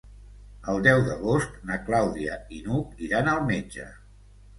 [0.71, 3.87] El deu d'agost na Clàudia i n'Hug iran al metge.